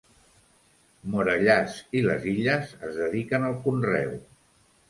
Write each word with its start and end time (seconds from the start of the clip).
Morellàs 1.15 1.77
i 1.99 2.03
les 2.07 2.27
Illes 2.33 2.75
es 2.89 2.99
dediquen 3.03 3.47
al 3.51 3.59
conreu. 3.67 4.19